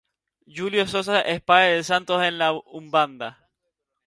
Julio 0.47 0.87
Sosa 0.87 1.21
es 1.21 1.41
Pae 1.43 1.75
de 1.75 1.83
Santos 1.83 2.23
en 2.23 2.39
la 2.39 2.53
umbanda. 2.53 3.47